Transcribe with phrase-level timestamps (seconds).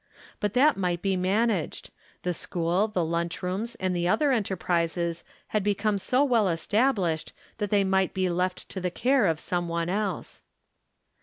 [0.39, 1.91] But that might be managed;
[2.23, 7.83] the school, the lunch rooms and other enterprises had become so well established that they
[7.83, 10.41] might be left to the care of some one else.